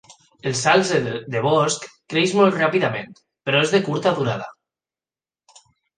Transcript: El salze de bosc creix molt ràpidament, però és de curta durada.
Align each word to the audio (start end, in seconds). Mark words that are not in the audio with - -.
El 0.51 0.53
salze 0.59 1.01
de 1.35 1.43
bosc 1.47 1.85
creix 2.13 2.33
molt 2.39 2.57
ràpidament, 2.61 3.13
però 3.49 3.61
és 3.67 3.75
de 3.77 3.83
curta 3.91 4.15
durada. 4.23 4.49